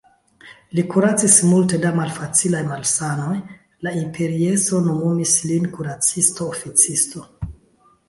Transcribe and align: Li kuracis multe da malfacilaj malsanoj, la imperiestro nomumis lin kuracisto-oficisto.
Li 0.77 0.85
kuracis 0.93 1.35
multe 1.49 1.79
da 1.83 1.91
malfacilaj 1.99 2.63
malsanoj, 2.71 3.37
la 3.89 3.95
imperiestro 4.01 4.83
nomumis 4.89 5.39
lin 5.53 5.73
kuracisto-oficisto. 5.79 7.29